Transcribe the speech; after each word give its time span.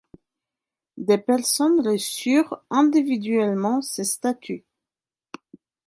Des 0.97 1.19
personnes 1.19 1.87
reçurent 1.87 2.63
individuellement 2.71 3.83
ce 3.83 4.03
statut. 4.03 4.65